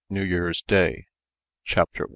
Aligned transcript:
NEW 0.09 0.23
YEAR'S 0.23 0.63
DAY 0.63 1.05
CHAPTER 1.63 2.05
I. 2.05 2.09